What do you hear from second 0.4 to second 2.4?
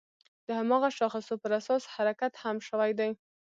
د هماغه شاخصو پر اساس حرکت